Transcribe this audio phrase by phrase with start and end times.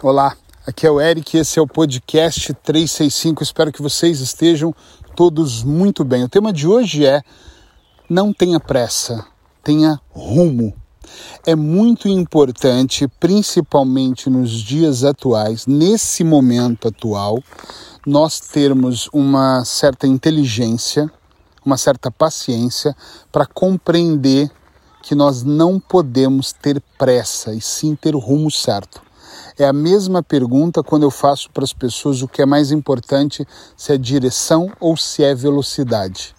[0.00, 3.42] Olá, aqui é o Eric, esse é o podcast 365.
[3.42, 4.72] Espero que vocês estejam
[5.16, 6.22] todos muito bem.
[6.22, 7.20] O tema de hoje é
[8.08, 9.26] não tenha pressa,
[9.60, 10.72] tenha rumo.
[11.44, 17.42] É muito importante, principalmente nos dias atuais, nesse momento atual,
[18.06, 21.10] nós termos uma certa inteligência,
[21.66, 22.94] uma certa paciência
[23.32, 24.48] para compreender
[25.02, 29.07] que nós não podemos ter pressa e sim ter o rumo certo.
[29.58, 33.44] É a mesma pergunta quando eu faço para as pessoas o que é mais importante,
[33.76, 36.32] se é direção ou se é velocidade.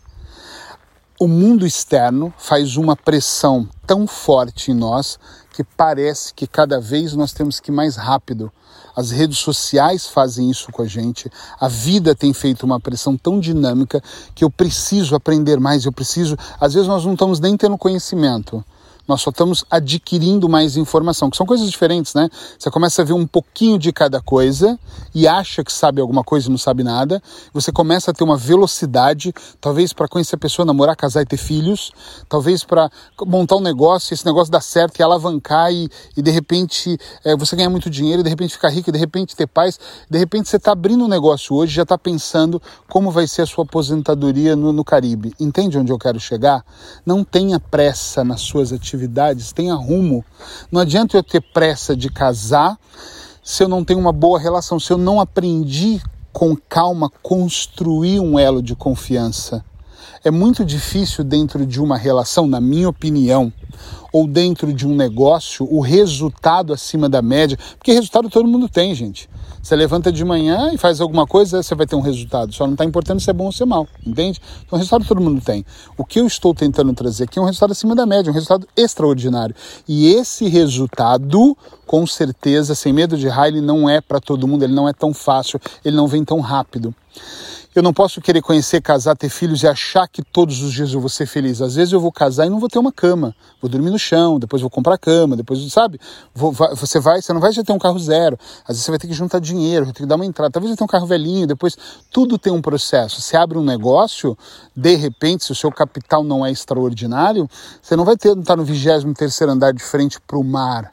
[1.20, 5.20] O mundo externo faz uma pressão tão forte em nós
[5.52, 8.50] que parece que cada vez nós temos que ir mais rápido.
[8.95, 11.30] As redes sociais fazem isso com a gente.
[11.59, 14.02] A vida tem feito uma pressão tão dinâmica
[14.34, 16.38] que eu preciso aprender mais, eu preciso.
[16.58, 18.64] Às vezes nós não estamos nem tendo conhecimento
[19.09, 22.30] nós só estamos adquirindo mais informação, que são coisas diferentes, né?
[22.59, 24.77] Você começa a ver um pouquinho de cada coisa
[25.16, 27.19] e acha que sabe alguma coisa e não sabe nada.
[27.52, 31.38] Você começa a ter uma velocidade, talvez para conhecer a pessoa, namorar, casar e ter
[31.38, 31.92] filhos,
[32.30, 32.88] talvez para
[33.25, 37.56] montar um negócio, esse negócio dar certo e alavancar e, e de repente é, você
[37.56, 40.73] ganhar muito dinheiro, de repente ficar rico, de repente ter paz, de repente você está
[40.73, 44.84] abrindo um negócio hoje, já está pensando como vai ser a sua aposentadoria no, no
[44.84, 45.34] Caribe.
[45.39, 46.64] Entende onde eu quero chegar?
[47.03, 50.23] Não tenha pressa nas suas atividades atividades, tenha rumo.
[50.72, 52.78] Não adianta eu ter pressa de casar
[53.41, 58.38] se eu não tenho uma boa relação, se eu não aprendi com calma construir um
[58.38, 59.64] elo de confiança.
[60.23, 63.52] É muito difícil dentro de uma relação, na minha opinião,
[64.11, 68.94] ou dentro de um negócio, o resultado acima da média, porque resultado todo mundo tem,
[68.95, 69.30] gente.
[69.61, 72.53] Você levanta de manhã e faz alguma coisa, você vai ter um resultado.
[72.53, 74.39] Só não está importando se é bom ou se é mal, entende?
[74.66, 75.66] Então, resultado todo mundo tem.
[75.97, 78.67] O que eu estou tentando trazer aqui é um resultado acima da média, um resultado
[78.75, 79.53] extraordinário.
[79.88, 84.63] E esse resultado, com certeza, sem medo de errar, ele não é para todo mundo,
[84.63, 86.95] ele não é tão fácil, ele não vem tão rápido.
[87.75, 91.00] Eu não posso querer conhecer, casar, ter filhos e achar que todos os dias eu
[91.00, 91.62] vou ser feliz.
[91.62, 93.35] Às vezes eu vou casar e não vou ter uma cama.
[93.62, 96.00] Vou dormir no chão, depois vou comprar cama, depois, sabe?
[96.34, 98.40] Vou, vai, você vai, você não vai já ter um carro zero.
[98.63, 100.50] Às vezes você vai ter que juntar dinheiro, vai ter que dar uma entrada.
[100.50, 101.78] Talvez você tenha um carro velhinho, depois
[102.12, 103.22] tudo tem um processo.
[103.22, 104.36] Você abre um negócio,
[104.75, 107.47] de repente, se o seu capital não é extraordinário,
[107.80, 110.91] você não vai ter, estar no 23 terceiro andar de frente para o mar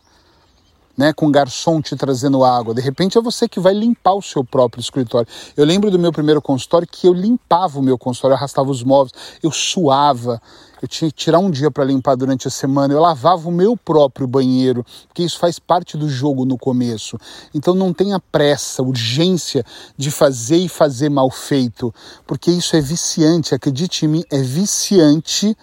[0.96, 2.74] né, com garçom te trazendo água.
[2.74, 5.28] De repente é você que vai limpar o seu próprio escritório.
[5.56, 8.82] Eu lembro do meu primeiro consultório que eu limpava o meu consultório, eu arrastava os
[8.82, 9.12] móveis,
[9.42, 10.40] eu suava,
[10.80, 13.76] eu tinha que tirar um dia para limpar durante a semana, eu lavava o meu
[13.76, 17.18] próprio banheiro, porque isso faz parte do jogo no começo.
[17.54, 19.64] Então não tenha pressa, urgência
[19.96, 21.92] de fazer e fazer mal feito,
[22.26, 25.56] porque isso é viciante, acredite em mim, é viciante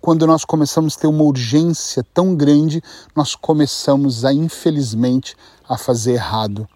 [0.00, 2.82] quando nós começamos a ter uma urgência tão grande,
[3.14, 5.36] nós começamos a, infelizmente,
[5.68, 6.68] a fazer errado.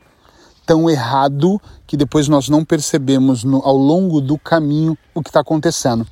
[0.67, 5.41] Tão errado que depois nós não percebemos no, ao longo do caminho o que está
[5.41, 6.07] acontecendo.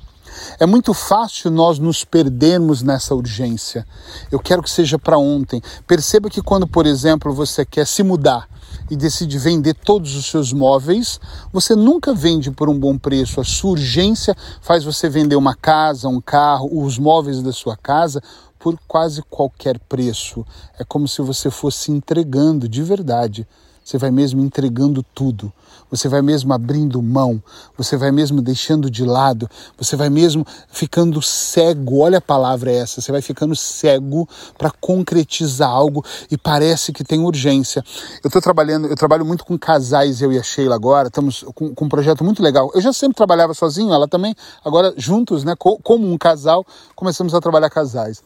[0.59, 3.85] É muito fácil nós nos perdermos nessa urgência.
[4.31, 5.61] Eu quero que seja para ontem.
[5.87, 8.47] Perceba que quando, por exemplo, você quer se mudar,
[8.93, 11.19] e decide vender todos os seus móveis,
[11.51, 13.41] você nunca vende por um bom preço.
[13.41, 18.21] A sua urgência faz você vender uma casa, um carro, os móveis da sua casa
[18.59, 20.45] por quase qualquer preço.
[20.77, 23.47] É como se você fosse entregando de verdade
[23.83, 25.51] você vai mesmo entregando tudo,
[25.89, 27.41] você vai mesmo abrindo mão,
[27.77, 31.99] você vai mesmo deixando de lado, você vai mesmo ficando cego.
[31.99, 34.27] Olha a palavra essa, você vai ficando cego
[34.57, 37.83] para concretizar algo e parece que tem urgência.
[38.23, 41.75] Eu estou trabalhando, eu trabalho muito com casais, eu e a Sheila agora, estamos com,
[41.75, 42.71] com, um projeto muito legal.
[42.73, 46.65] Eu já sempre trabalhava sozinho, ela também, agora juntos, né, como um casal,
[46.95, 48.23] começamos a trabalhar casais.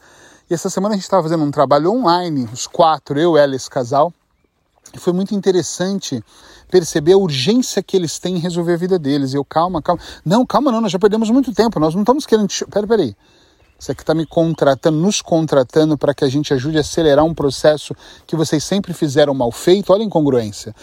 [0.48, 3.68] E essa semana a gente estava fazendo um trabalho online, os quatro, eu, ela esse
[3.68, 4.10] casal.
[4.94, 6.22] E foi muito interessante
[6.70, 9.34] perceber a urgência que eles têm em resolver a vida deles.
[9.34, 10.00] Eu, calma, calma.
[10.24, 12.48] Não, calma não, nós já perdemos muito tempo, nós não estamos querendo...
[12.70, 13.16] Pera, peraí.
[13.78, 17.32] Você que está me contratando, nos contratando para que a gente ajude a acelerar um
[17.32, 17.94] processo
[18.26, 19.92] que vocês sempre fizeram mal feito.
[19.92, 20.74] Olha a incongruência.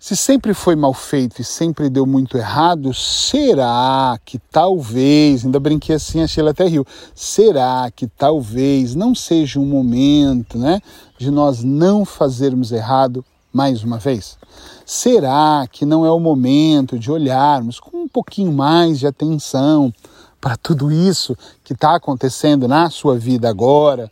[0.00, 5.94] Se sempre foi mal feito e sempre deu muito errado, será que talvez, ainda brinquei
[5.94, 6.84] assim, a Sheila até riu,
[7.14, 10.80] será que talvez não seja um momento né,
[11.16, 14.38] de nós não fazermos errado mais uma vez?
[14.86, 19.92] Será que não é o momento de olharmos com um pouquinho mais de atenção
[20.40, 24.10] para tudo isso que está acontecendo na sua vida agora?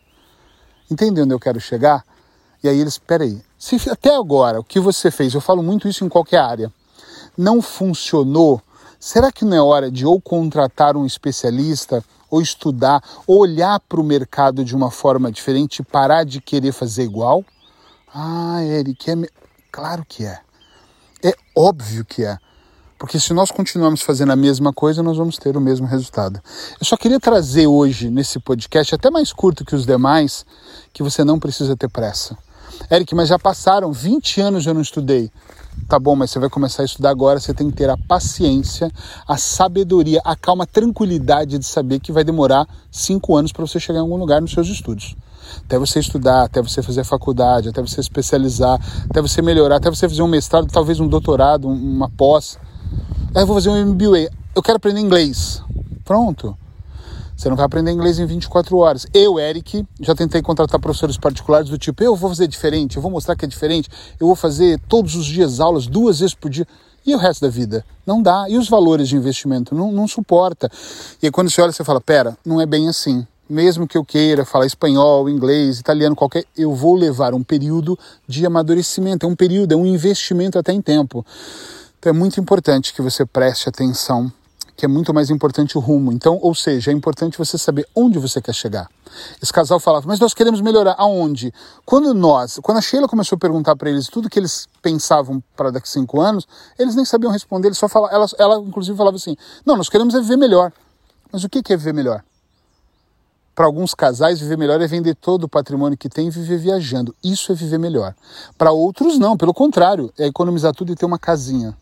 [0.90, 2.04] Entende onde eu quero chegar?
[2.62, 6.04] E aí eles, peraí, se até agora o que você fez, eu falo muito isso
[6.04, 6.72] em qualquer área,
[7.36, 8.60] não funcionou,
[8.98, 14.00] será que não é hora de ou contratar um especialista, ou estudar, ou olhar para
[14.00, 17.44] o mercado de uma forma diferente e parar de querer fazer igual?
[18.12, 19.14] Ah, Eric, é
[19.70, 20.40] Claro que é.
[21.22, 22.36] É óbvio que é.
[22.98, 26.40] Porque se nós continuarmos fazendo a mesma coisa, nós vamos ter o mesmo resultado.
[26.78, 30.44] Eu só queria trazer hoje, nesse podcast, até mais curto que os demais,
[30.92, 32.36] que você não precisa ter pressa.
[32.90, 35.30] Eric, mas já passaram 20 anos eu não estudei.
[35.90, 38.92] Tá bom, mas você vai começar a estudar agora, você tem que ter a paciência,
[39.26, 43.80] a sabedoria, a calma, a tranquilidade de saber que vai demorar cinco anos para você
[43.80, 45.16] chegar em algum lugar nos seus estudos.
[45.64, 49.90] Até você estudar, até você fazer a faculdade, até você especializar, até você melhorar, até
[49.90, 52.56] você fazer um mestrado, talvez um doutorado, uma pós.
[53.34, 54.30] Aí eu vou fazer um MBA.
[54.54, 55.60] Eu quero aprender inglês.
[56.04, 56.56] Pronto.
[57.40, 59.06] Você não vai aprender inglês em 24 horas.
[59.14, 63.10] Eu, Eric, já tentei contratar professores particulares do tipo, eu vou fazer diferente, eu vou
[63.10, 63.88] mostrar que é diferente,
[64.20, 66.66] eu vou fazer todos os dias aulas, duas vezes por dia.
[67.06, 67.82] E o resto da vida?
[68.06, 68.44] Não dá.
[68.46, 69.74] E os valores de investimento?
[69.74, 70.70] Não, não suporta.
[71.22, 73.26] E aí quando você olha, você fala, pera, não é bem assim.
[73.48, 77.98] Mesmo que eu queira falar espanhol, inglês, italiano, qualquer, eu vou levar um período
[78.28, 79.24] de amadurecimento.
[79.24, 81.24] É um período, é um investimento até em tempo.
[81.98, 84.30] Então é muito importante que você preste atenção
[84.80, 86.10] que é muito mais importante o rumo.
[86.10, 88.88] Então, ou seja, é importante você saber onde você quer chegar.
[89.42, 91.52] Esse casal falava, mas nós queremos melhorar aonde?
[91.84, 95.70] Quando nós, quando a Sheila começou a perguntar para eles tudo que eles pensavam para
[95.70, 96.48] daqui a cinco anos,
[96.78, 99.36] eles nem sabiam responder, eles só falavam, ela, ela inclusive falava assim,
[99.66, 100.72] não, nós queremos é viver melhor.
[101.30, 102.24] Mas o que é viver melhor?
[103.54, 107.14] Para alguns casais, viver melhor é vender todo o patrimônio que tem e viver viajando.
[107.22, 108.14] Isso é viver melhor.
[108.56, 111.76] Para outros, não, pelo contrário, é economizar tudo e ter uma casinha.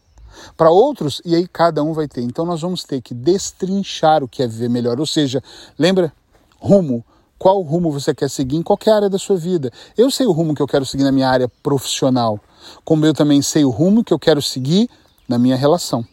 [0.57, 2.23] Para outros, e aí cada um vai ter.
[2.23, 4.99] Então nós vamos ter que destrinchar o que é viver melhor.
[5.01, 5.43] Ou seja,
[5.79, 6.13] lembra?
[6.59, 7.05] Rumo.
[7.39, 9.71] Qual rumo você quer seguir em qualquer área da sua vida?
[9.97, 12.41] Eu sei o rumo que eu quero seguir na minha área profissional,
[12.85, 14.91] como eu também sei o rumo que eu quero seguir
[15.29, 16.05] na minha relação.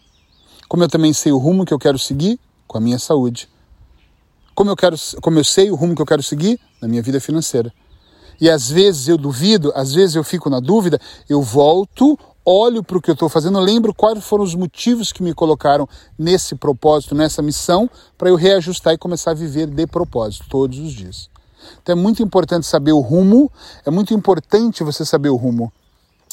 [0.70, 3.50] Como eu também sei o rumo que eu quero seguir com a minha saúde.
[4.54, 7.20] Como eu, quero, como eu sei o rumo que eu quero seguir na minha vida
[7.20, 7.74] financeira.
[8.40, 12.98] E às vezes eu duvido, às vezes eu fico na dúvida, eu volto olho para
[12.98, 15.88] o que eu estou fazendo, lembro quais foram os motivos que me colocaram
[16.18, 20.94] nesse propósito, nessa missão, para eu reajustar e começar a viver de propósito todos os
[20.94, 21.30] dias.
[21.82, 23.52] Então é muito importante saber o rumo,
[23.86, 25.72] é muito importante você saber o rumo.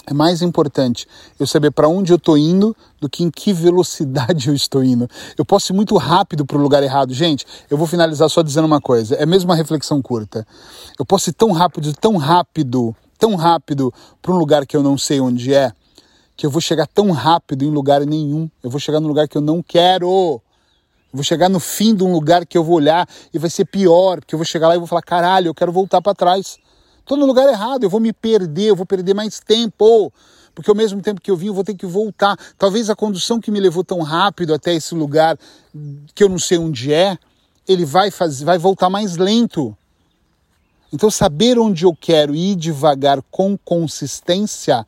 [0.04, 1.06] É mais importante
[1.38, 5.08] eu saber para onde eu estou indo do que em que velocidade eu estou indo.
[5.38, 7.14] Eu posso ir muito rápido para o lugar errado.
[7.14, 9.14] Gente, eu vou finalizar só dizendo uma coisa.
[9.14, 10.44] É mesmo uma reflexão curta.
[10.98, 14.98] Eu posso ir tão rápido, tão rápido, tão rápido para um lugar que eu não
[14.98, 15.72] sei onde é
[16.36, 18.50] que eu vou chegar tão rápido em lugar nenhum.
[18.62, 20.06] Eu vou chegar no lugar que eu não quero.
[20.06, 20.42] Eu
[21.12, 24.20] vou chegar no fim de um lugar que eu vou olhar e vai ser pior,
[24.20, 26.58] porque eu vou chegar lá e vou falar: caralho, eu quero voltar para trás.
[27.00, 30.12] Estou no lugar errado, eu vou me perder, eu vou perder mais tempo.
[30.54, 32.36] Porque ao mesmo tempo que eu vim, eu vou ter que voltar.
[32.58, 35.38] Talvez a condução que me levou tão rápido até esse lugar
[36.14, 37.18] que eu não sei onde é,
[37.66, 39.76] ele vai fazer, vai voltar mais lento.
[40.92, 44.86] Então saber onde eu quero ir devagar com consistência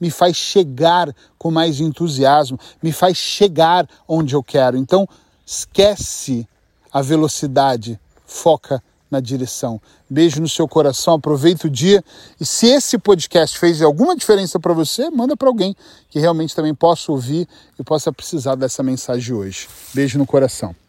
[0.00, 4.76] me faz chegar com mais entusiasmo, me faz chegar onde eu quero.
[4.76, 5.08] Então,
[5.46, 6.48] esquece
[6.92, 9.80] a velocidade, foca na direção.
[10.10, 12.04] Beijo no seu coração, aproveita o dia.
[12.40, 15.74] E se esse podcast fez alguma diferença para você, manda para alguém
[16.10, 17.48] que realmente também possa ouvir
[17.78, 19.68] e possa precisar dessa mensagem hoje.
[19.92, 20.83] Beijo no coração.